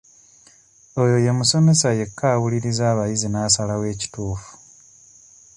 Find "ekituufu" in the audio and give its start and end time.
3.93-4.51